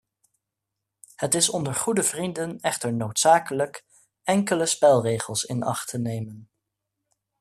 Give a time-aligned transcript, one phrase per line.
[1.15, 3.85] Het is onder goede vrienden echter noodzakelijk,
[4.23, 6.49] enkele spelregels in acht te nemen.